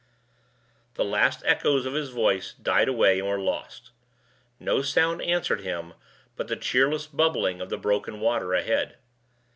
[0.95, 3.91] The last echoes of his voice died away and were lost.
[4.59, 5.93] No sound answered him
[6.35, 8.97] but the cheerless bubbling of the broken water ahead.